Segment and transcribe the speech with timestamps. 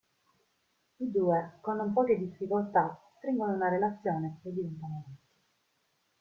[0.97, 5.19] I due, con non poche difficoltà, stringono una relazione e diventano amanti.